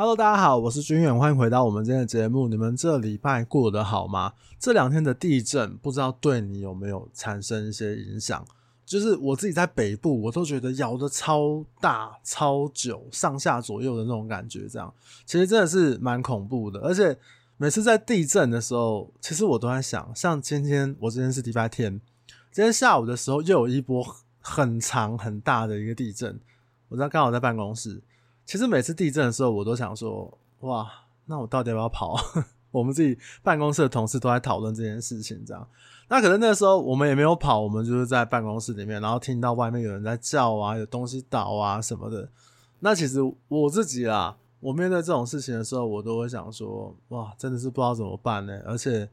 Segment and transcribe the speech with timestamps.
[0.00, 2.46] Hello，大家好，我是军远，欢迎回到我们今天的节目。
[2.46, 4.32] 你们这礼拜过得好吗？
[4.56, 8.46] 这两天的地震，不知道对你有没有产生一些影响？
[8.86, 14.94] 就是我自己在北部，我都觉得摇得超大、超久、上下左右的那种感觉，这样
[15.26, 16.78] 其实真的是蛮恐怖的。
[16.78, 17.18] 而且
[17.56, 22.00] 每次在地震的时候，其实我都在想，像今天，我今天是礼拜天，
[22.52, 24.06] 今天下午的时候又有一波
[24.38, 26.38] 很长很大的一个地震，
[26.90, 28.00] 我在刚好在办公室。
[28.48, 30.90] 其实每次地震的时候，我都想说：哇，
[31.26, 32.16] 那我到底要不要跑？
[32.72, 35.68] 我们自己办公室的同事都在讨论这件事情，这样。
[36.08, 42.26] 那可能那时候我们也没有跑，我们就是在办公室里面，然后听到外面有人在叫啊，有东西倒啊什么的。
[42.80, 43.18] 那其实
[43.48, 48.58] 我自己啊，我面对这种事情的时候，我都会想说：哇，真的是不知道怎么办呢？
[48.64, 49.06] 而且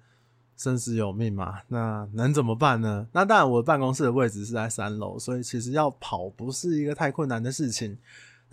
[0.56, 3.06] 生死有命嘛，那能怎么办呢？
[3.12, 7.98] 那当然，我的办公室的位置是在三楼，所以其实要跑不是一个太困难的事情。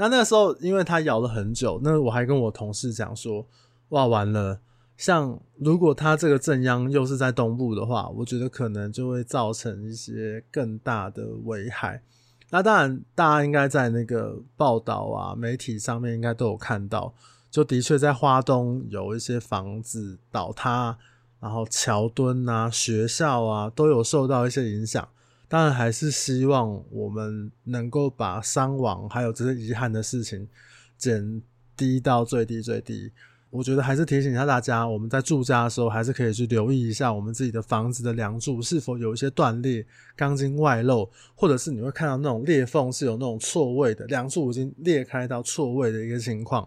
[0.02, 3.46] 那那个时候，因为它摇了很久，那我还跟我同事讲说
[3.90, 4.58] ：“哇，完了！
[4.96, 12.02] 像如果它这个震央又是在东部的话，我觉得可能就会造成一些更大的危害。”
[12.50, 17.14] 那当然，大家应该在那个报道啊、媒体上面应该都有看到，
[17.48, 20.98] 就的确在花东有一些房子倒塌，
[21.38, 25.08] 然后桥墩啊、学校啊都有受到一些影响。
[25.52, 30.48] 当然还是希望我们能够把伤亡还有这些遗憾的事情
[30.96, 31.42] 减
[31.76, 33.12] 低到最低最低。
[33.50, 39.84] 我觉得还是提醒一下大家，我们在住家的时候还是可以去留意一下我们自己的房子的梁柱是否有一些断裂、
[40.16, 46.66] 钢筋外露，或者是你会看到那种裂缝是有那种错位的，梁柱已经裂开到错位的一个情况。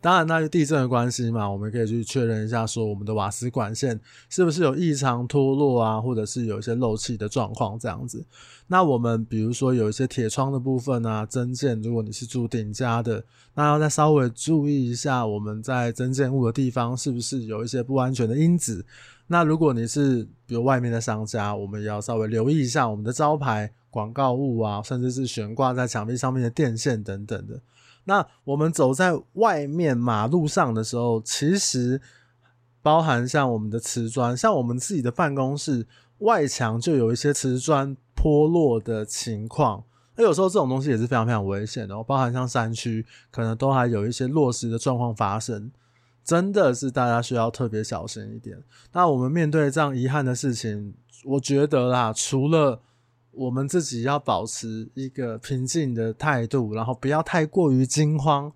[0.00, 8.24] 当然，那是地震的关系嘛，我们可以去确认一下，说我们的瓦斯管线是不是有异常脱落啊，或者是有一些漏气的状况这样子。
[8.68, 13.24] 那我们比如说有一些铁窗的部分啊，增建，如果你是住顶加的，
[13.54, 18.84] 那要再稍微注意一下，我们在增建物的地方是不是有一些不安全的因子。
[19.26, 27.60] 那如果你是比如外面的商家，我们也要稍微留意一下我们的招牌、广告物啊，甚至是悬挂在墙壁上面的电线等等的。
[28.08, 32.00] 那我们走在外面马路上的时候，其实
[32.80, 35.86] 包含像我们的瓷砖，像我们自己的办公室
[36.20, 39.84] 外墙就有一些瓷砖脱落的情况。
[40.16, 45.70] 那有时候这种东西也是非常非常危险的，包含像山区，可能都还有一些落石的状况发生，
[46.24, 48.56] 真的是大家需要特别小心一点。
[48.92, 52.80] 那我们面对这样遗憾的事情，我觉得啦，除了
[53.38, 58.52] 我们自己要保持一个平静的态度，然后不要太过于惊慌。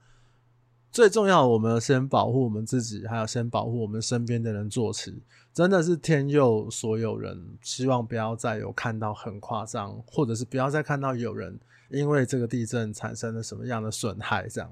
[0.90, 5.22] 最重要，我们先保护我们自己，还有先保护我们身边的人做起。
[5.54, 14.48] 真的是天佑所有人，希望不要再有看到很夸张，或者是不要再看到有人因为这个地震产生了什么样的损害。
[14.48, 14.70] 这样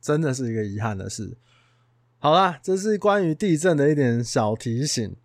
[0.00, 1.36] 真的是一个遗憾的事。
[2.18, 5.16] 好啦，这是关于地震的一点小提醒。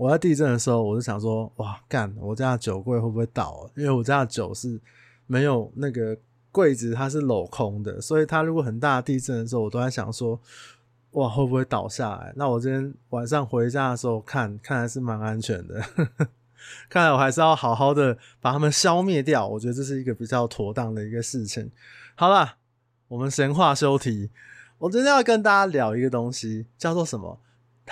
[0.00, 3.70] 我在地震的时候，我就想说，哇，干，我家的酒柜会不会倒？
[3.76, 4.80] 因为我家的酒是
[5.26, 6.16] 没有那个
[6.50, 10.40] 柜子，它是镂空的，所以它如果很大的地震的时候，我都在想说，
[11.10, 12.32] 哇，会不会倒下来？
[12.34, 15.78] 那我今天晚上回家的时候看，看来是蛮安全的。
[16.88, 21.70] 看来我还是要好好的把它们消灭掉，我觉得这是一个比较妥当的一个事情。
[22.14, 22.54] 好了，
[23.08, 24.30] 我们闲话休题，
[24.78, 27.38] 我今天要跟大家聊一个东西，叫做什么？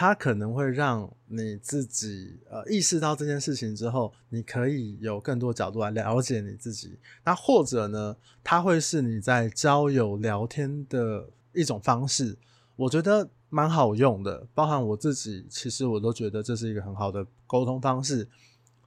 [0.00, 6.96] 它可能会让你自己呃意识到这件事情之后，你可以有更多角度来了解你自己。
[7.24, 12.38] 那或者呢，它会是你在交友聊天的一种方式，
[12.76, 14.46] 我觉得蛮好用的。
[14.54, 18.28] 包含我自己，其实我都觉得这是一个很好的沟通方式。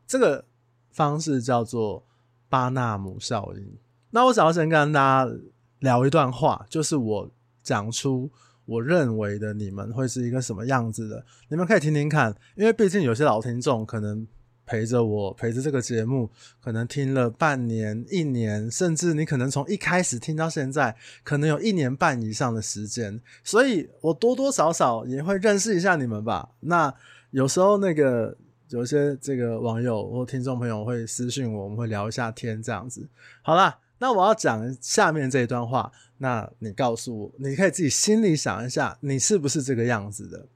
[0.08, 0.46] 这个
[0.92, 2.06] 方式叫做
[2.48, 3.78] 巴纳姆效应。
[4.12, 5.34] 那我想要先跟大家
[5.80, 7.30] 聊一段话，就是我
[7.62, 8.32] 讲出。
[8.66, 11.26] 我认为的你们会是一个什么样子的？
[11.50, 14.26] 你们可以听听看，因为毕竟有些老听众可能
[14.66, 16.30] 陪着我，陪着这个节目，
[16.62, 26.50] 可能听了半年、一年，甚至你可能从一开始听到现在，可能有一年半以上的时间，所以我多多少少也会认识一下你们吧。
[26.62, 26.94] 那
[27.32, 28.38] 有时候那个
[28.70, 33.10] 有些这个网友或听众朋友会私信我，我们会聊一下天这样子。
[33.42, 33.80] 好啦。
[34.02, 40.48] 那我要讲下面这一段话，那你告诉我，你可以自己心里想一下，你是不是这个样子的？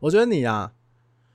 [0.00, 0.74] 我觉得你啊，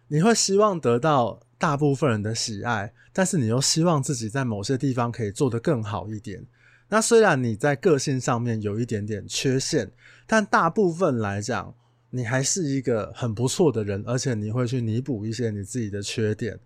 [0.09, 6.45] 你会希望得到大部分人的喜爱，但是你又希望自己在某些地方可以做得更好一点。
[6.89, 9.91] 那虽然你在个性上面有一点点缺陷，
[10.27, 11.73] 但大部分来讲，
[12.11, 16.59] 你还是一个很不错的人，而且你会去弥补一些你自己的缺点，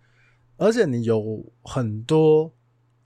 [0.58, 2.52] 而且你有很多。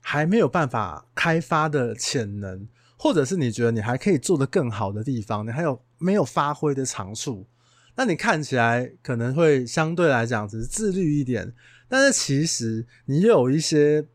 [0.05, 2.67] 还没有办法开发的潜能，
[2.97, 7.47] 或者是你觉得你还可以做得更好的地方，你还有没有发挥的长处？
[7.95, 11.55] 那你看起来可能会相对来讲只是自律一点，
[11.87, 14.05] 但是其实你有一些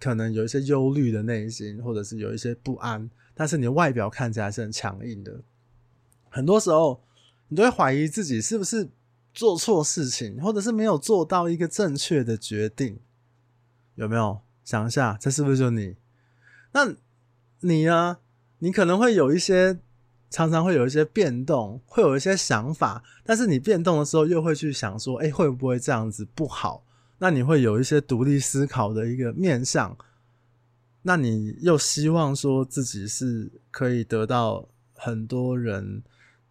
[0.00, 5.40] 可能有一些忧虑的内心，或者是有一些不安，但是你的外表看起来是很强硬的。
[6.28, 7.04] 很多时候
[7.48, 8.88] 你都会怀疑自己是不是
[9.32, 12.98] 做错事情，或者是没有做到一个正确的决定，
[13.94, 14.40] 有没有？
[14.70, 15.96] 想一下，这是不是就你？
[16.72, 16.94] 那
[17.60, 18.18] 你呢？
[18.60, 19.80] 你可能会有一些。
[20.32, 26.84] 常常会有一些变动，会有一些想法，但是你变动的时候又会去想说，哎，会不会这样子不好？
[27.18, 29.98] 那你会有一些独立思考的一个面向，
[31.02, 36.04] 那你又希望说自己是可以得到很多人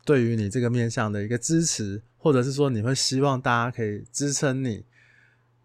[0.03, 4.83] 对于你这个面向的一个支持，或者是说你会希望大家可以支撑你。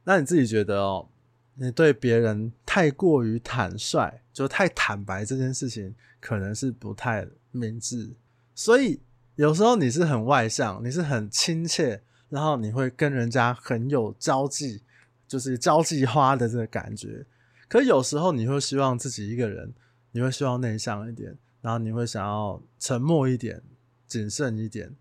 [0.04, 1.08] 那你自己觉得哦，
[1.54, 7.26] 你对别人太过于坦率，就太坦白这件事情，可能是不太。
[7.56, 8.12] 明智，
[8.52, 9.00] 所以
[9.36, 14.82] 有时候你是很外向，你是很亲切，然后你会跟人家很有交际，
[15.28, 17.24] 就是交际花的这个感觉。
[17.68, 19.72] 可有时候你会希望自己一个人，
[20.10, 23.62] 你会希望内向一点，然后你会想要沉默一点，
[24.08, 24.92] 谨慎一点。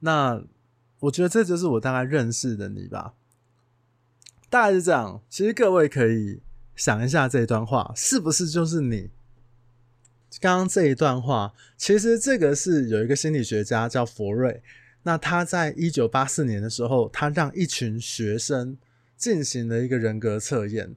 [0.00, 0.42] 那
[0.98, 3.14] 我觉得这就是我大概认识的你吧，
[4.54, 5.20] 大概是这样。
[5.28, 6.40] 其实各位可以
[6.76, 9.10] 想一下这一段话，是不是就是你？
[10.40, 14.62] 刚刚这一段话，其实这个是有一个心理学家叫佛瑞，
[15.02, 18.78] 那他在一九八四年的时候，他让一群学生
[19.16, 20.94] 进行了一个人格测验。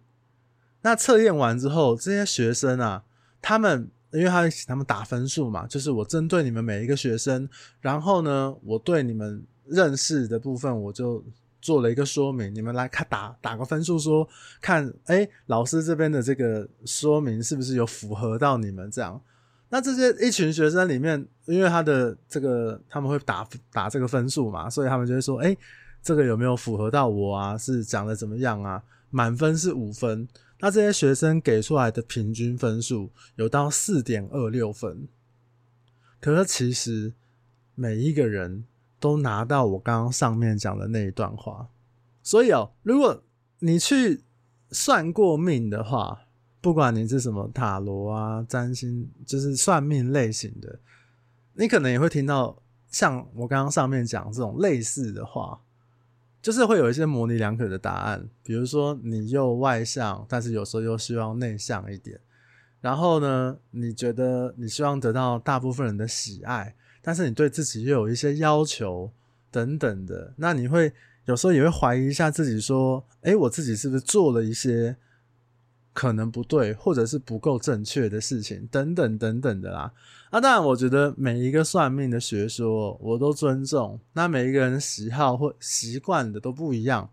[0.84, 3.06] 那测验完之后，这些学生啊，
[3.42, 7.50] 他们因为他他们打分数嘛，就是我针对你们每一个学生，
[7.82, 11.26] 然后呢，我对你们认识的部分，我就
[11.62, 14.28] 做了一个说明，你们来看打打个分数，说
[14.62, 19.22] 看，哎，老师这边的这个说明是不是有符合到你们这样？
[19.70, 25.56] 那这些一群学生里面，因为他的这个他们会打打这个分数嘛，所以他们就会说，哎，
[26.02, 27.58] 这个有没有符合到我啊？
[27.58, 28.82] 是讲的怎么样啊？
[29.10, 30.28] 满分是五分，
[30.60, 35.08] 那这些学生给出来的平均分数有到四点二六分，
[36.22, 37.14] 可是其实
[37.76, 38.64] 每一个人
[39.00, 41.70] 都拿到我刚刚上面讲的那一段话，
[42.24, 43.24] 所以哦，如果
[43.60, 44.24] 你去
[44.72, 46.24] 算过命的话。
[46.60, 50.80] 不管你是什么塔罗啊、占星，就是算命类型的，
[51.54, 55.62] 你可能也会听到像我刚刚上面讲这种类似的话，
[56.42, 58.28] 就是会有一些模棱两可的答案。
[58.44, 62.20] 比如说，你又外向，但是有时候又希望内向一点。
[62.82, 66.76] 然后呢，你觉得你希望得到大部分人的喜爱，
[67.08, 69.10] 但是你对自己又有一些要求
[69.50, 70.34] 等等的。
[70.36, 70.92] 那你会
[71.24, 74.98] 有时候也会怀疑一下自己，说：“诶，我自己是不是做了一些？”
[75.96, 79.94] 可能不对，或者是不够正确的事情，等等等等的啦。
[80.32, 83.98] 那、啊、当然，我觉得每一个算命的学说我都尊重。
[84.12, 87.10] 那每一个人喜好或习惯的都不一样。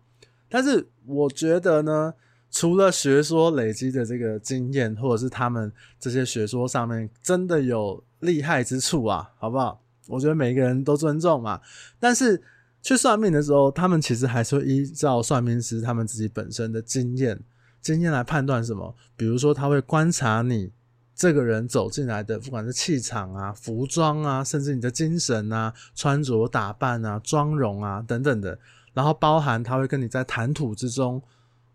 [0.49, 2.13] 但是我觉得呢，
[2.51, 9.81] 除了学说累积的这个经验，或者是他们这些学说上面真的有厉害之处啊，好不好？
[10.07, 11.59] 我觉得每一个人都尊重嘛。
[11.99, 12.41] 但是
[12.81, 17.39] 去算命的时候，他们其实还是会依照算命师他们自己本身的经验。
[17.81, 18.95] 经验来判断什么？
[19.15, 20.71] 比如说，他会观察你
[21.15, 28.57] 这个人走进来的，不管是气场啊、服装啊，甚至你的精神啊、穿着打扮啊、妆容啊等等的，
[28.93, 31.21] 然后包含他会跟你在谈吐之中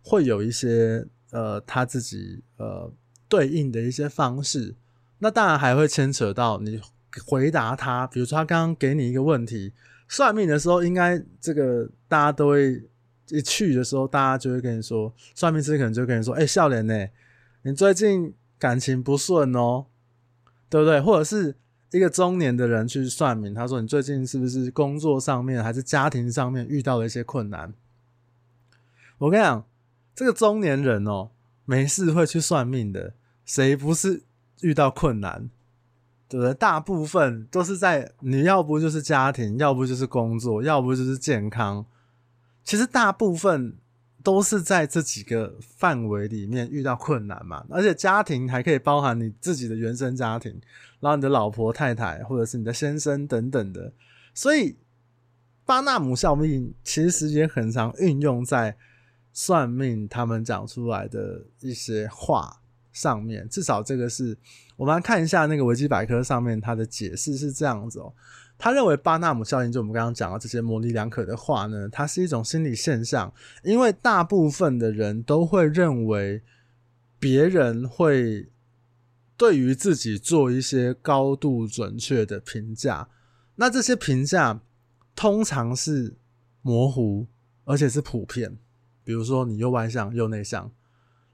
[0.02, 2.92] 会有一些呃他自己呃
[3.28, 4.74] 对应的一些方式。
[5.20, 6.80] 那当然还会牵扯到你
[7.24, 9.72] 回答他，比如说他刚刚给你一个问题，
[10.08, 12.82] 算命的时候应该这个大家都会。
[13.32, 17.06] 一去的时候，大家就会跟你说，算命师可能就跟你说：“哎、欸，少年呢，
[17.62, 19.86] 你最近感情不顺哦，
[20.68, 21.54] 对不对？”或者是
[21.92, 27.72] 一个中年的人去算命，他说：“你最近是不是工作上面还是家庭上面遇到了一些困难？”
[29.18, 29.64] 我跟你讲，
[30.12, 31.30] 这个中年人哦，
[31.64, 33.14] 没事会去算命的，
[33.44, 34.24] 谁不是
[34.62, 35.48] 遇到困难？
[36.30, 36.54] 对不对？
[36.54, 41.84] 大部分都是在你要不就是家庭，要不就是工作，要不就是健康。
[42.62, 43.76] 其实大部分
[44.22, 50.60] 都是在这几个范围里面遇到困难嘛，而且家庭还可以包含你自己的原生家庭，
[51.00, 53.92] 然后你的老婆、太太，或者是你的先生等等的。
[54.32, 54.76] 所以
[55.64, 58.76] 巴纳姆效应其实也很常运用在
[59.32, 62.59] 算命他们讲出来的一些话
[62.92, 63.48] 上面。
[63.48, 64.36] 至少这个是
[64.76, 68.12] 我们来看一下那个维基百科上面它的解释是这样子哦。
[68.58, 73.32] 他认为巴纳姆效应，就我们刚刚讲的这些模棱两可的话呢，它是一种心理现象，
[73.62, 76.42] 因为大部分的人都会认为
[77.18, 78.50] 别人会
[79.36, 83.08] 对于自己做一些高度准确的评价。
[83.56, 84.60] 那这些评价
[85.16, 86.16] 通常是
[86.60, 87.26] 模糊，
[87.64, 88.58] 而且是普遍。
[89.02, 90.70] 比如说，你又外向又内向，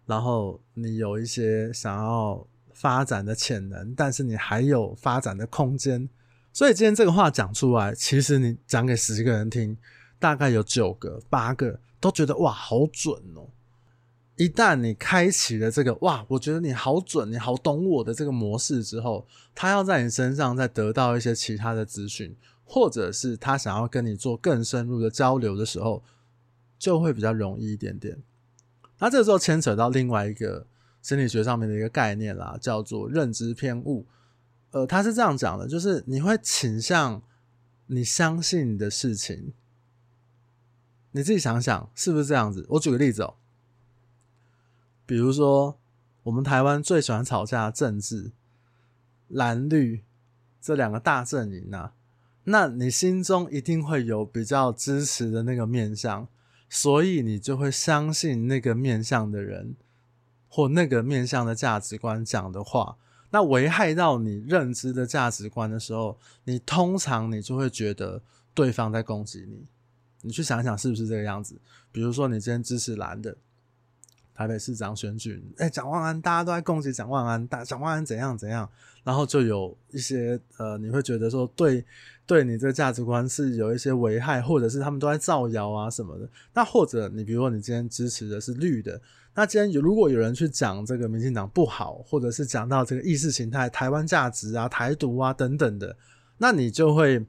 [0.06, 6.08] 然后你有一些想要发展的潜能，但是你还有发展的空间。
[6.52, 9.76] 所以今天这个话讲出来，其实你讲给十个人听，
[10.18, 13.48] 大概有九个、八个都觉得哇，好准哦。
[14.36, 26.02] 一旦你开启了这个哇，我觉得你好准，你好懂我的这个模式之后，他要在你身上再得到一些其他的资讯，或者是他想要跟你做更深入的交流的时候，
[26.78, 28.18] 就会比较容易一点点。
[28.98, 30.66] 那这个时候牵扯到另外一个
[31.02, 34.06] 心理学上面的一个概念啦，叫做认知偏误。
[34.70, 37.22] 呃，他是这样讲的，就是你会倾向
[37.86, 39.52] 你相信的事情，
[41.12, 42.66] 你自己想想是不是这样子？
[42.70, 43.34] 我举个例子哦。
[45.06, 45.78] 比如说，
[46.24, 48.32] 我们台湾最喜欢吵架的政治
[49.28, 50.02] 蓝绿
[50.60, 51.94] 这两个大阵营啊，
[52.44, 56.26] 那你心中一定会有比较支持的那个面向，
[56.68, 59.76] 所以你就会相信那个面向的人
[60.48, 62.96] 或那个面向的价值观讲的话。
[63.30, 68.22] 那危害到你认知的价值观的时候，你通常你就会觉得
[68.54, 69.66] 对方在攻击你。
[70.22, 71.60] 你去想想是不是这个样子？
[71.92, 73.36] 比如说，你今天支持蓝的。
[74.36, 78.68] 台北市长选举，哎、蒋万安，大家都在攻击蒋万安，大蒋万安怎样怎样，
[79.02, 81.82] 然后就有一些呃，你会觉得说对，
[82.26, 86.28] 对你这个价值观是有一些危害，或者是他们都在造谣啊什么的。
[86.52, 89.00] 那或者你比如说你今天支持的是绿的，
[89.34, 95.96] 那今天有如果有人去讲这个民进党不好，或者是讲到这个意识形态、台湾价值啊、台独啊等等的，
[96.36, 97.24] 那你就会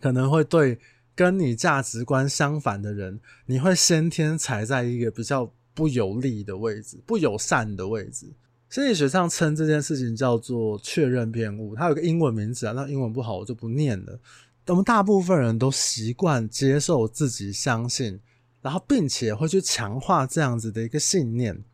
[0.00, 0.76] 可能会对
[1.14, 5.52] 跟你价值观相反的人，你会先天踩在一个比较。
[5.80, 8.26] 不有利的位置，不友善的位置。
[8.68, 14.20] 心理学上称这件事情叫做确认偏误，它有个英文名字啊，那英文不好，我就不念了。
[14.66, 18.20] 我们大部分人都习惯接受自己相信，
[18.60, 21.64] 然后并且会去强化这样子的一个信念。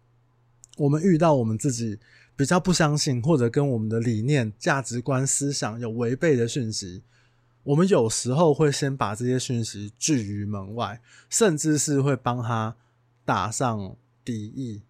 [0.76, 1.98] 我们遇到我们自己
[2.36, 7.02] 比较不相信，或者跟我们的理念、价值观、思想有违背的讯息，
[7.64, 12.76] 我们有时候会先把这些讯息拒于门外，甚至是会帮他。
[13.26, 14.80] 打上敌意，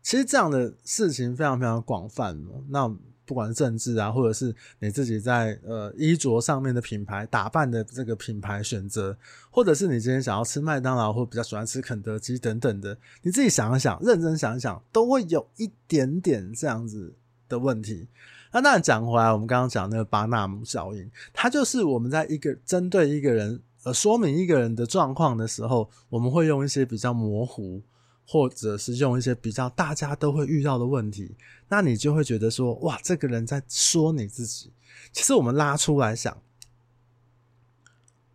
[0.00, 2.40] 其实这样的事情非常非常广泛。
[2.68, 2.88] 那
[3.26, 9.16] 不管是政治啊，或者是你自己在呃衣着上面的品牌打扮的这个品牌选择，
[9.50, 17.12] 或者是你今天想要吃麦当劳，或比较喜欢吃肯德基等等的，你自己想一想，认真想一想，都会有一点点这样子
[17.48, 18.08] 的问题。
[18.52, 23.60] 那当然讲回来，我们刚刚讲那个巴纳姆效应，它就是我们在一个针对一个人。
[23.82, 27.80] 呃，说明一个人的状况的时候，我们会用一些比较模糊，
[28.26, 31.34] 或者是用一些比较大家都会遇到的问题，
[31.68, 34.70] 那你就会觉得说，哇，这个人在说你自己。
[35.12, 36.36] 其实我们拉出来想，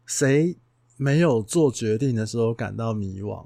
[0.07, 0.57] 谁
[0.97, 3.45] 没有做决定的时候感到迷惘？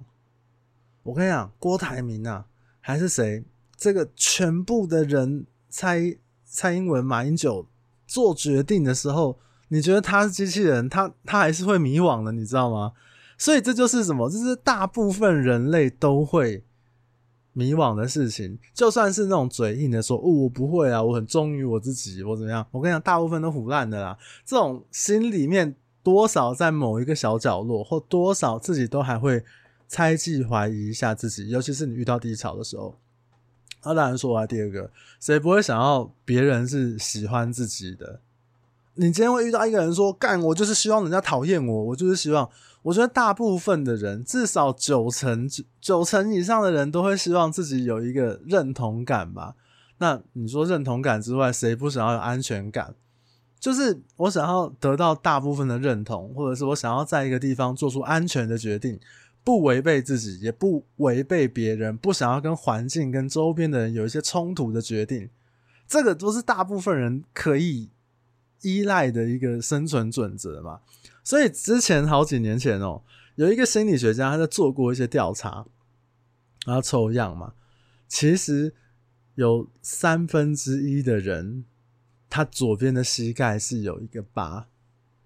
[1.03, 2.45] 我跟你讲，郭台铭啊，
[2.79, 3.43] 还是谁？
[3.75, 6.15] 这个全部的人，蔡
[6.45, 7.67] 蔡英文、马英九
[8.07, 9.37] 做决定的时候。
[9.69, 12.91] 你觉得他是机器人，他他还是会迷惘的，你知道吗？
[13.37, 14.29] 所以这就是什么？
[14.29, 16.63] 这是大部分人类都会
[17.53, 18.59] 迷惘的事情。
[18.73, 22.65] 就算是那种嘴硬的说，哦，我不会啊，我很忠于我自己，我怎么样？
[22.71, 24.17] 我跟你讲，大部分都腐烂的啦。
[24.43, 29.43] 这种心里面多少在某一个小角落，或多少自己都还会
[29.87, 32.97] 猜忌、怀疑一下自己，尤其是你遇到低潮的时候。
[33.83, 38.19] 那当然说啊，第二个，谁不会想要别人是喜欢自己的？
[38.99, 42.49] 你今天会遇到一个人说：“干，我就是希望人家讨厌我，我就是希望。”
[42.83, 49.55] 我觉得大部分的人，至少九成九成以上的人都会希望自己有一个认同感吧。
[49.99, 52.93] 那你说认同感之外，谁不想要有安全感？
[53.57, 58.99] 就是我想要得到大部分的认同，或者是我想要在一个地方做出安全的决定，
[59.45, 65.29] 不违背自己，也不违背别人，不想要跟环境、跟周边的人有一些冲突的决定。
[65.87, 67.89] 这个都是大部分人可以。
[68.61, 70.81] 依赖的一个生存准则嘛，
[71.23, 73.01] 所以之前好几年前哦，
[73.35, 75.65] 有一个心理学家他在做过一些调查，
[76.65, 77.53] 然后抽样嘛，
[78.07, 78.73] 其实
[79.35, 81.63] 有三分之一的人，
[82.29, 84.67] 他左边的膝盖是有一个疤，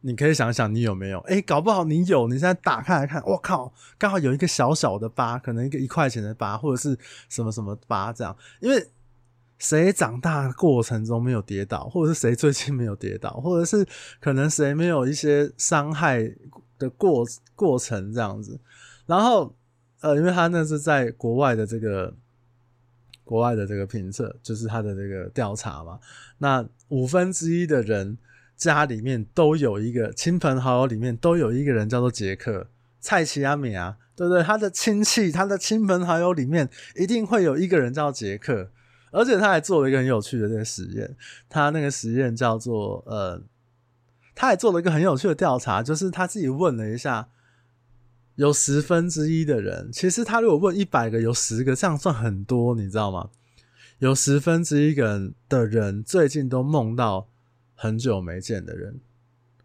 [0.02, 1.20] 你可以想想你有没有？
[1.22, 6.98] 哎，搞不好你有，你现在打开来看，我靠，刚好有一个小小的疤，可能一个一块钱的疤，或者是
[7.30, 8.90] 什么什么疤这样，因为。
[9.64, 13.88] 谁长大过程中没有跌倒，或者是谁最近没有跌倒，或者是
[14.20, 16.30] 可能谁没有一些伤害
[16.78, 18.60] 的过过程这样子。
[19.06, 19.56] 然后，
[20.02, 22.14] 呃，因为他那是在国外的这个
[23.24, 25.98] 国外的这个评测，就是他的这个调查嘛。
[26.40, 28.18] 那五分之一的人
[28.58, 32.68] 家里面都有一个亲朋好友里面都有一个人叫做杰克
[33.00, 34.44] 蔡奇阿米啊，对不对？
[34.44, 38.70] 他的亲戚，他的亲朋好友里面一定会有一个人叫杰克，
[39.14, 41.16] 而且他还做了一个很有趣的这个实验。
[41.48, 43.42] 他那个实验叫做呃，
[44.36, 47.30] 他还做了一个很有趣的调查，就是他自己问了一下。
[48.36, 53.30] 有十分之一的人，其实他如果问一百个，有十个，这样算很多，你知道吗？
[54.00, 57.28] 有十分之一个人的人最近都梦到
[57.76, 59.00] 很久没见的人。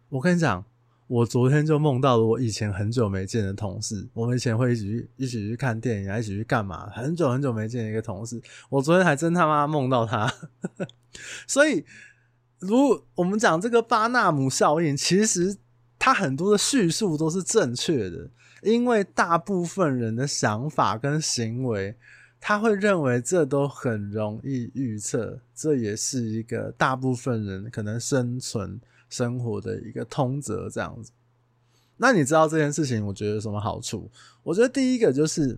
[0.09, 0.63] 我跟你讲，
[1.09, 4.07] 我昨天就梦到了我以前很久没见的同事。
[4.13, 6.87] 我们以前会一起去一起去看电影啊，一起去干嘛？
[6.91, 8.39] 很久很久没见一个同事，
[8.69, 10.31] 我昨天还真他妈梦到他。
[11.47, 11.83] 所以，
[12.59, 15.57] 如我们讲这个巴纳姆效应，其实
[15.97, 18.29] 它很多的叙述都是正确的。
[18.61, 21.95] 因为大部分人的想法跟行为，
[22.39, 31.11] 他会认为这都很容易预测，这也是一个大部分人可能生存生活的一个通则，这样子。
[31.97, 34.09] 那你知道这件事情，我觉得有什么好处？
[34.43, 35.57] 我觉得第一个就是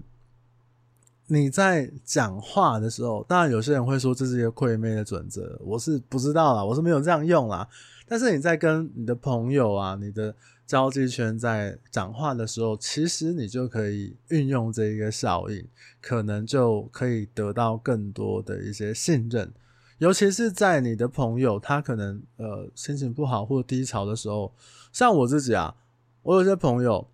[1.27, 7.67] 你在讲话的时候，当然有些人会说这是一个窥魅的准则，我是不知道啦，我是没有这样用啦。
[8.08, 15.65] 但是你在跟你的朋友啊，你的交际圈在讲话的时候，其实你就可以运用这一个效应，
[16.01, 19.53] 可能就可以得到更多的一些信任。
[20.01, 24.51] 尤其是在你的朋友他可能呃心情不好或低潮的时候，
[24.91, 25.75] 像我自己啊，
[26.24, 27.08] 我有些朋友，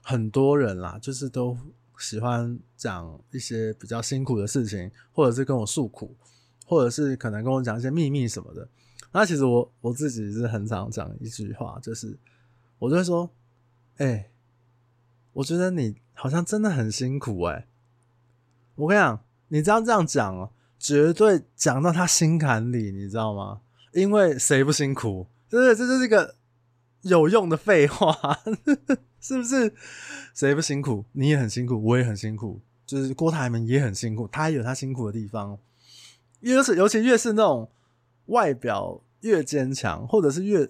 [0.00, 1.58] 很多人啦，就是都
[1.98, 6.14] 喜欢讲一些比较辛苦的事情，或者是跟我诉苦，
[6.64, 8.68] 或者是可能跟我讲一些秘密什么的。
[9.10, 12.16] 那其实我我自己是很常讲一句话，就是
[12.78, 13.28] 我就会说，
[13.96, 14.30] 哎、
[15.32, 17.66] 我觉得你好像真的很辛苦哎、
[18.76, 23.60] 我跟你讲，你这样这样讲哦，绝对讲到他心坎里，你知道吗？
[23.92, 25.26] 因为谁不辛苦？
[25.48, 25.74] 对不对？
[25.74, 26.34] 这就是一个
[27.02, 28.16] 有用的废话，
[29.20, 29.72] 是不是？
[30.34, 31.04] 谁不辛苦？
[31.12, 35.58] 你也很辛苦，我也很辛苦，就是郭台铭也很辛苦，他也有他辛苦的地方。
[36.40, 37.70] 越是尤其越是那种
[38.26, 39.02] 外表。
[39.20, 40.68] 越坚强，或者是越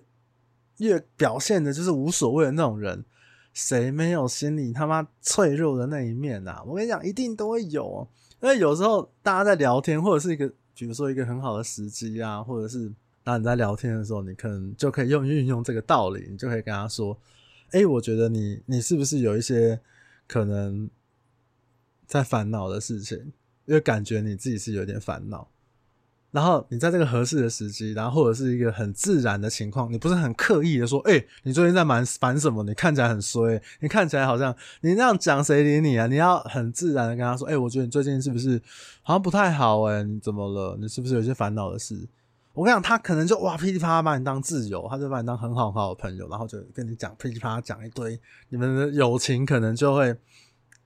[0.79, 3.05] 越表现的就是无所谓的那种人，
[3.53, 6.63] 谁没有心里他妈脆弱的那一面啊？
[6.65, 8.09] 我跟你讲，一定都会有。
[8.41, 12.93] 因为有时候大家在聊天，或者是一个，比如说一个很好的时机啊，或者是
[13.25, 17.19] 当你在聊天的时候，你可能就可以用运用这个道理，你就可以跟他说
[17.73, 19.81] ：“哎、我觉得你你是不是有一些
[20.29, 20.89] 可能
[22.07, 23.19] 在烦恼的事情？
[23.65, 25.49] 因为感觉你自己是有点烦恼。”
[26.37, 32.63] 然后你在这个合适的时机，然后或者是一个很自然的情况，你不是很刻意的说，哎、你最近在忙烦什么？
[32.65, 36.07] 你看起来很衰，你看起来好像你那样讲，谁理你啊？
[36.07, 38.61] 你要很自然的跟他说，哎、我觉得你最近是不是
[39.01, 40.01] 好像不太好、欸？
[40.01, 40.77] 哎，你怎么了？
[40.79, 42.07] 你是不是有些烦恼的事？
[42.53, 48.21] 我跟你讲，他可能就哇噼里啪啦把你当挚友，他就把你当很好很好的朋友，然后就跟你讲噼里啪啦讲一堆，
[48.51, 50.15] 你们的友情可能就会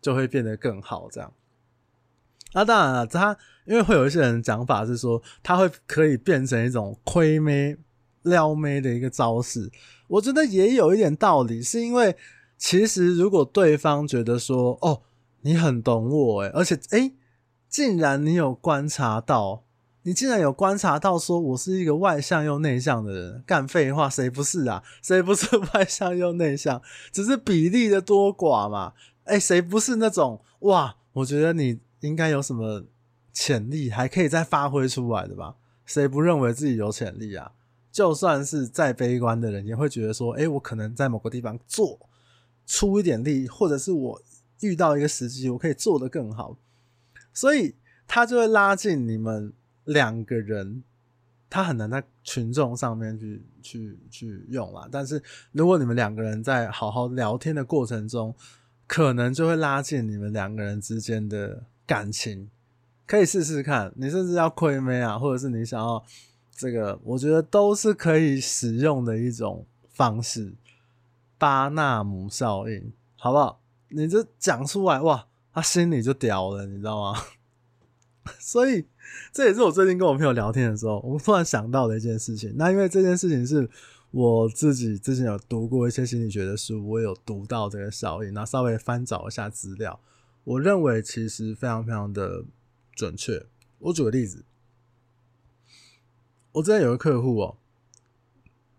[0.00, 1.32] 就会变得更好，这样。
[2.52, 3.36] 那当然了，他
[3.66, 7.76] 因为会有一些人讲法是说，他会可以变成一种窥妹、
[8.22, 9.70] 撩妹的一个招式。
[10.08, 12.16] 我觉得也有一点道理，是因为
[12.58, 15.02] 其实如果对方觉得说，哦，
[15.42, 17.12] 你很懂我，诶，而且诶，
[17.68, 19.62] 竟然你有观察到，
[20.02, 24.82] 你竟然有观察到说我是一个外向又内向的人，干废话，谁不是啊？
[25.02, 26.82] 谁不是 外向又内向？
[27.12, 28.94] 只是比例的多寡嘛。
[29.24, 30.96] 诶，谁不是那种哇？
[31.12, 31.78] 我觉得你。
[32.00, 32.82] 应该有什么
[33.32, 35.56] 潜力还可以再发挥出来的吧？
[35.84, 37.52] 谁不认为自己有潜力啊？
[37.90, 41.98] 就算是再悲观的人，也会觉得说：“诶，我可能在某个地方做
[42.66, 44.22] 出一点力，或者是我
[44.60, 46.56] 遇到一个时机，我可以做得更好。”
[47.34, 47.74] 所以
[48.06, 49.52] 他就会拉近你们
[49.84, 50.84] 两个人，
[51.48, 54.88] 他很难在群众上面去去去用啦。
[54.90, 58.34] 但是如果你们两个人在好好聊天的过程中，
[58.86, 61.64] 可能就会拉近你们两个人之间的。
[61.90, 62.48] 感情
[63.10, 66.00] 可以试试看，你甚至要窥魅啊，或者是你想要
[66.54, 70.54] 这个，我觉得都是可以使用的一种方式。
[71.36, 73.60] 巴纳姆效应，好不好？
[73.88, 77.20] 你这讲出来，哇，他心里就屌了，你知道吗？
[78.38, 78.86] 所以
[79.32, 82.54] 这也是我最近跟我朋友聊天的时候，我突然想到的一件事情。
[82.56, 83.68] 那因为这件事情是
[84.12, 89.98] 我自己之前有读过一些心理学的书，我有读到这个效应，然后稍微翻找一下资料。
[90.44, 92.44] 我认为其实非常非常的
[93.00, 93.46] 准确。
[93.78, 94.44] 我举个例子，
[96.52, 97.56] 我之前有个客户哦，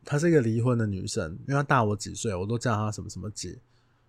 [0.06, 3.58] 她是一个离婚的女生，因为她大我几岁，我都叫她什么什么姐。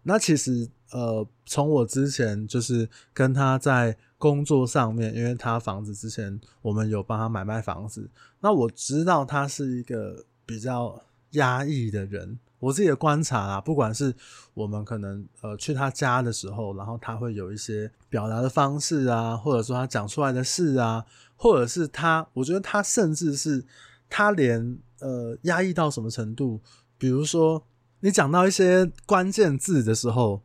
[0.02, 12.38] 那其实呃，从我之前就是跟他在工作上面，因为他房子之前我们有帮他买卖房子，那我知道他是一个比较压抑的人。
[12.62, 14.14] 我自己的观察啊，不管是
[14.54, 23.64] 我们可能呃去他家的时候，然后他会有一些表达的方式啊，或者说他讲出来的事啊，或者是他，我觉得他甚至是
[24.08, 26.60] 他连呃压抑到什么程度，
[26.96, 27.66] 比如说
[27.98, 30.40] 你讲到一些关键字的时候，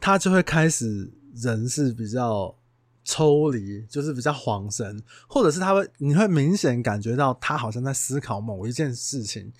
[0.00, 2.52] 他就会开始人是比较
[3.04, 9.52] 抽离，就是比较恍神，或者是他会你会明显感觉到他好像在思考某一件事情。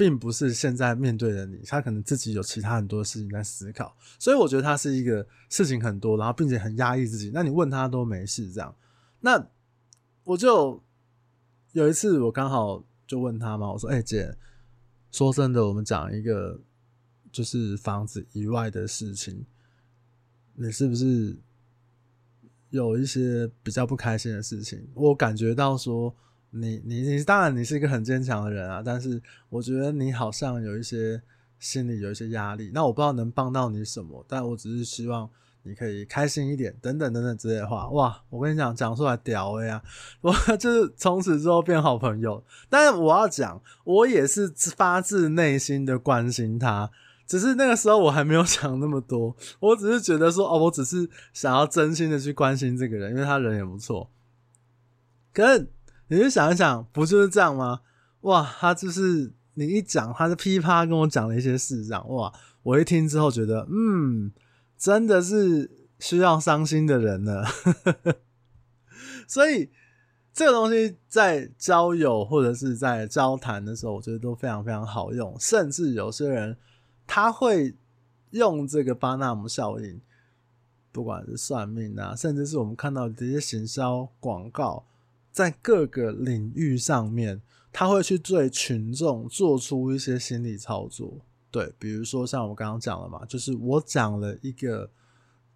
[0.00, 7.30] 并不是现在面对的你，他可能自己有其他很多事情在思考，所以我觉得他是一个事情很多，然后并且很压抑自己。
[7.34, 8.74] 那你问他都没事这样，
[9.20, 9.46] 那
[10.24, 10.82] 我就
[11.72, 14.34] 有一次我刚好就问他嘛，我说：“哎、姐，
[15.12, 16.58] 说真的，我们讲一个
[17.30, 19.44] 就是房子以外的事情，
[20.54, 21.38] 你是不是
[22.70, 26.16] 有一些比较不开心的事情？”我感觉到说。
[26.50, 31.22] 你你你，当然你是一个很坚强的人啊，但是我觉得你好像有一些
[31.60, 32.72] 心里有一些压力。
[32.74, 35.30] 那我不知道能帮到你什么，但我只是希望
[35.62, 37.88] 你可以开心一点，等等等等之类的话。
[37.90, 39.80] 哇，我跟你讲，讲出来屌了呀！
[40.22, 42.42] 我 就是从此之后变好朋友。
[42.68, 46.90] 但是我要讲，我也是发自内心的关心他，
[47.26, 54.10] 只是那个时候我还没有 想那么多，我只是觉得说，哦，我只是想要真心的去关心这个人，因为他人也不错。
[55.32, 55.70] 可是。
[56.10, 57.82] 你就想一想，不就是这样吗？
[58.22, 62.32] 哇，他就是你一讲，他就噼啪跟我讲了一些事，这样哇，
[62.64, 64.32] 我一听之后觉得，嗯，
[64.76, 65.70] 真的是
[66.00, 67.44] 需要伤心的人呢。
[69.28, 69.70] 所以
[70.32, 75.38] 这个东西在交友或者是在交谈的时候，我觉得都非常非常好用。
[75.38, 76.56] 甚至有些人
[77.06, 77.76] 他会
[78.30, 80.00] 用这个巴纳姆效应，
[80.90, 84.84] 不管是算命啊，甚至是我们看到的这些行销广告。
[85.30, 87.40] 在各个领域上面，
[87.72, 91.18] 他会去对群众做出一些心理操作，
[91.50, 94.90] 对，比如说像我刚刚讲了嘛，就是我讲了一个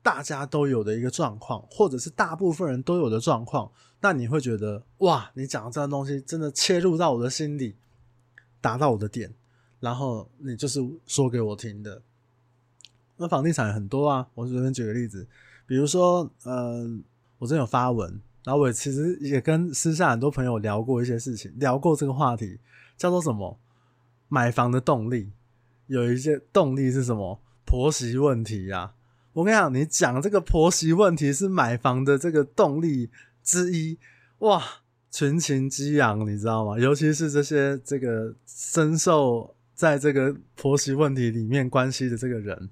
[0.02, 7.74] 大家都有的一个状况，或者是大部分人都有的状况，那你会觉得哇，你讲的这样东西真的切入到我的心里，
[8.60, 9.34] 达到我的点，
[9.80, 12.00] 然后你就是说给我听的。
[13.16, 15.26] 那房地产很多啊，我随便举个例子，
[15.66, 17.00] 比如说，嗯、呃，
[17.38, 18.20] 我真有发文。
[18.44, 22.58] 然后我其实也跟私下很多朋友聊过一些事情，聊过这个话题，
[22.96, 23.58] 叫做什么？
[24.28, 25.32] 买房的动力，
[25.86, 27.40] 有一些动力是什么？
[27.64, 28.94] 婆媳问题呀、啊。
[29.32, 33.10] 我跟你讲，你讲这个婆媳问题是买房的这个动力
[33.42, 33.98] 之一，
[34.38, 34.62] 哇，
[35.10, 36.78] 群情激昂，你知道吗？
[36.78, 42.70] 尤其是这些这个深受在这个婆媳问题里面关系的这个人。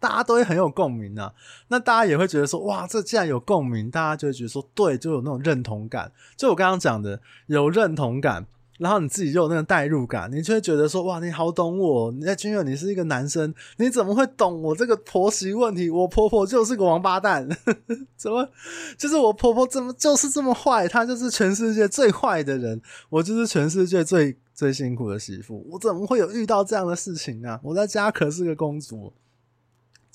[0.00, 1.32] 大家都会很有共鸣啊，
[1.68, 6.12] 那大家也会觉得说，哇，这既然有共鸣，大家就会觉得说，对，就有那种认同感。
[6.36, 8.46] 就我刚刚讲的，有认同感，
[8.78, 12.12] 然后你自己就有那个代入感，你就会觉得说，哇，你好懂我。
[12.12, 15.90] 你在军友，你是一个男生，你怎么会懂我这个婆媳问题？
[15.90, 17.48] 我婆婆就是个王八蛋，
[18.16, 18.48] 怎么
[18.96, 20.86] 就是我婆婆怎么就是这么坏？
[20.86, 22.80] 她就是全世界最坏的人，
[23.10, 25.66] 我就是全世界最最辛苦的媳妇。
[25.68, 27.58] 我怎么会有遇到这样的事情啊？
[27.64, 29.12] 我在家可是个公主。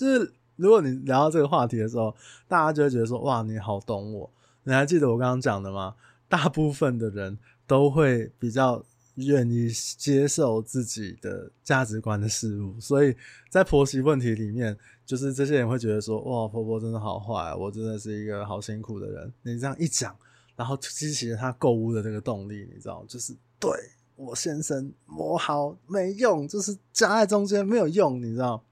[0.04, 2.14] 就是如果你聊到这个话题的时候，
[2.48, 4.30] 大家就会觉得说：“哇，你好懂我。”
[4.66, 5.96] 你还记得我刚刚讲的吗？
[6.28, 8.84] 大部分的人都会比较
[9.16, 13.16] 愿意接受自己的价值观的事物，所以
[13.50, 20.16] 在婆媳问题里面，就是这些人会觉得说：“哇，婆婆真的好坏，我真的是一个好辛苦的人。”你这样一讲，
[20.56, 23.72] 然后激起了他购物的这个动力，你知道，就是对
[24.16, 28.64] 我先生我好没用，就是夹在中间没有用，你知道。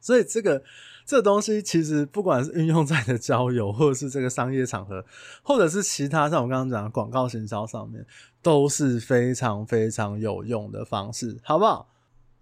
[0.00, 0.62] 所以这个
[1.04, 5.04] 这个东西其实不管是运用在的交友，或者是这个商业场合，
[5.42, 8.04] 或者是其他像我刚刚讲的广告行销上面，
[8.42, 11.88] 都是非常非常有用的方式，好不好？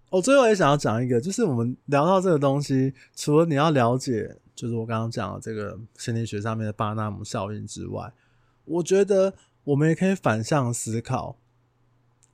[0.09, 8.13] 我最后也想要讲一个，就是我们聊到这个东西，除了你要了解，就是我刚刚讲的这个心理学上面的巴纳姆效应之外，
[8.65, 11.37] 我觉得我们也可以反向思考，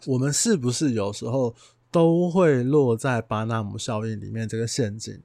[0.05, 1.55] 我们是不是有时候。
[1.91, 5.21] 都会落在巴纳姆效应里面这个陷阱。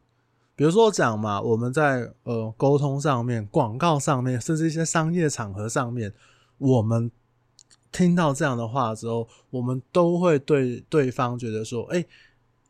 [0.54, 6.12] 比如说讲嘛，我们在呃沟通上面、广告上面，甚至一些商业场合上面，
[6.58, 7.10] 我们
[7.92, 12.04] 听到这样的话之后，我们都会对对方觉得说：“哎，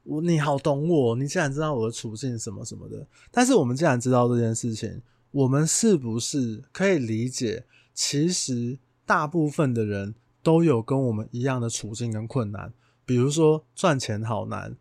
[0.02, 12.72] 我你好懂我，你既然知道我的处境什么什么的。”但是我们既然知道这件事情，我们是不是可以理解，其实大部分的人都有跟我们一样的处境跟困难？
[13.06, 14.76] 比如说赚钱好难，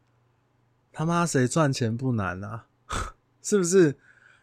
[0.92, 2.66] 他妈谁赚钱不难啊？
[3.42, 3.96] 是不是？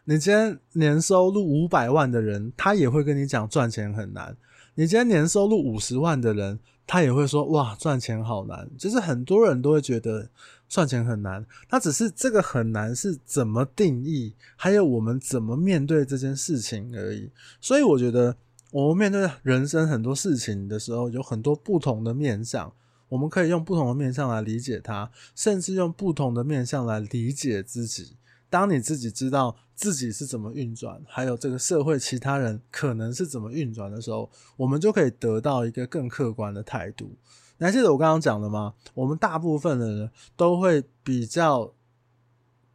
[0.05, 4.35] 你今天年收入五百万的人，他也会跟你讲赚钱很难。
[4.75, 8.69] 你今天年收入五十万的人，他也会说哇，赚钱好难。
[8.77, 10.29] 就是很多人都会觉得
[10.67, 17.29] 赚钱很难，他只是这个很难是怎么定义，还有我们怎么面对这件事情而已。
[17.61, 18.35] 所以我觉得，
[18.71, 22.73] 我们面对人生很多事情的时候，有很多不同的面向，
[23.13, 28.17] 我们可以用不同的面向来理解它，甚至用不同的面向来理解自己。
[28.49, 37.11] 当你自己知道自己是怎么运转，还有这个社会其他人可能是怎么运转的时候，我们就可以得到一个更客观的态度。
[37.59, 38.73] 你还记得我刚刚讲的吗？
[38.95, 41.71] 我们大部分的人都会比较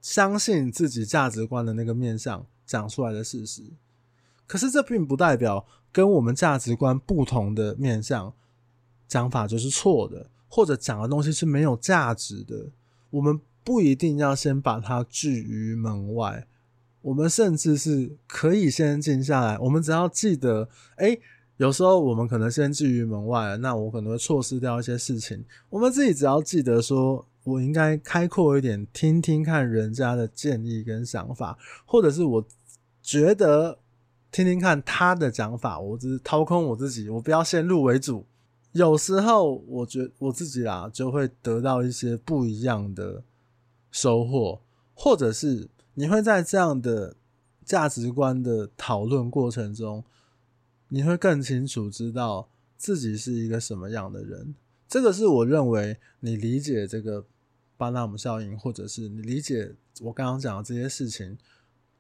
[0.01, 3.65] 相信自己价值观的那个面向讲出来的事实，
[4.47, 8.33] 可是这并不代表跟我们价值观不同的面向
[9.09, 12.67] 讲法就是错的，或者讲的东西是没有价值的。
[13.11, 13.41] 我们。
[13.65, 16.47] 不一定要先把它拒于门外，
[17.03, 19.59] 我们甚至是可以先静下来。
[19.59, 21.19] 我们只要记得，哎、
[21.59, 25.45] 有时候我们可能先拒于门外，那我可能会错失掉一些事情。
[25.69, 32.43] 我们自己只要记得说，我应该开阔一点，听听看人家的建议跟想法，或者是我
[33.03, 33.79] 觉得
[34.33, 38.25] 听听看他的讲法，我只是掏空我自己，我不要先入为主。
[38.73, 43.25] 有时候，我觉我自己啦，就会得到一些不一样的。
[43.91, 44.61] 收获，
[44.93, 47.17] 或者是你会在这样的
[47.65, 50.05] 价值观的讨论过程中，
[50.89, 54.55] 你会更清楚知道自己是一个什么样的人。
[54.87, 57.25] 这个是我认为你理解这个
[57.79, 61.39] 巴纳姆效应，或者是你理解我刚刚讲的这些事情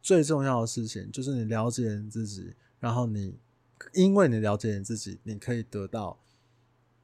[0.03, 3.35] 最重要的事情，就是你了解你自己，然后你
[3.95, 6.21] 因为你了解你自己，你可以得到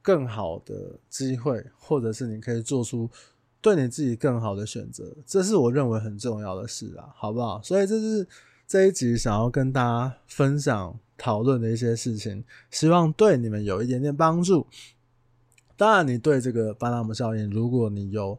[0.05, 3.09] 更好的机会，或者是你可以做出。
[3.59, 7.59] 对你自己更好的选择，这是我认为很重要的事啊，好不好？
[7.63, 8.27] 所以这是
[8.67, 14.67] 这一集想要跟大家分享讨论的一些事情，希望对你们有一点点帮助。
[15.75, 18.37] 当然，你对这个巴纳姆效应，如果你有。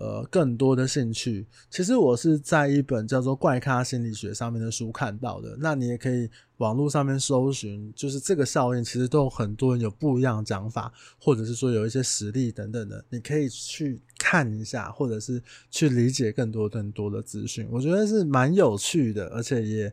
[0.00, 5.54] 呃，更多的兴趣，其实我是在一本叫做《怪咖心理学》上面的书看到的。
[5.60, 17.68] 那你也可以网络上面搜寻，就是这个效应，其实都有很多人有不一样的讲法，或者是说有一些实例等等的，你可以去看一下，或者是去理解更多更多的资讯。
[17.70, 19.92] 我觉得是蛮有趣的，而且也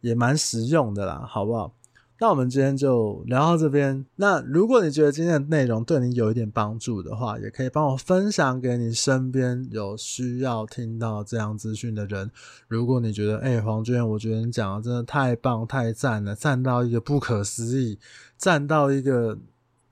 [0.00, 1.74] 也蛮实用的啦，好不好？
[2.22, 4.04] 那我们今天就聊到这边。
[4.16, 12.30] 那如果你觉得今天的内容对你有一点帮助的话，也可以帮我分享给你身边有需要听到这样资讯的人。
[12.68, 17.98] 如果你觉得，哎、欸，黄娟，我觉得你讲的真的太棒、太赞了，赞到一个不可思议，
[18.36, 19.38] 赞到一个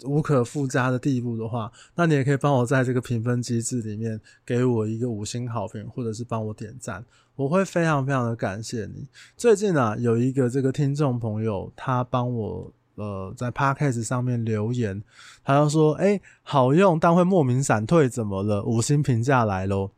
[0.04, 7.04] 无可复加的地步的话，那你也可以帮我在这个评分机制里面给我一个五星好评，或者是帮我点赞。
[7.37, 9.06] 我会非常非常的感谢你。
[9.37, 15.02] 最近啊，有一个这个听众朋友，他帮我呃在 Podcast 上面留言，
[15.44, 19.92] 他就说：“哎，好用，但会莫名闪退，怎么了？”五星评价来喽。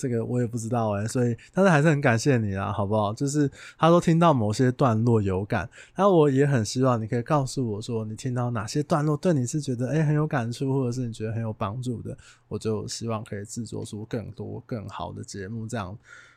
[0.00, 3.12] 这个我也不知道哎，所以但是还是很感谢你啦，好不好？
[3.12, 12.16] 就是他说听到某些段落有感，然后我也很希望你可以告诉我说，你听到哪些段落对你是觉得哎很有感触，或者是你觉得很有帮助的，
[12.48, 15.94] 我就希望可以制作出更多更好的节目，这样。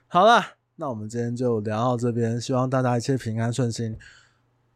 [0.07, 0.43] 好了，
[0.75, 3.97] 那我们今天就聊到这边，希望大家一切平安顺心。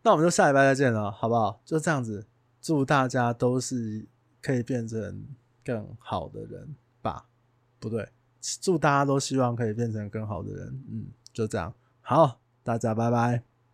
[0.03, 1.59] 那我们就下礼拜再见了，好不好？
[1.65, 2.25] 就这样子，
[2.61, 4.07] 祝大家都是
[4.41, 5.25] 可以变成
[5.65, 7.25] 更好的人吧？
[7.79, 8.07] 不对，
[8.61, 10.67] 祝大家都希望可以变成更好的人。
[10.89, 13.56] 嗯，就这样，好，大家拜拜。